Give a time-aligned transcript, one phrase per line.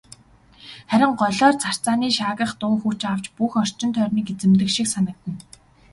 [0.91, 5.41] Харин голио царцааны шаагих дуу хүч авч бүх орчин тойрныг эзэмдэх шиг санагдана.